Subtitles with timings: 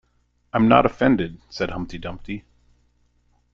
[0.51, 2.43] ‘I’m not offended,’ said Humpty Dumpty.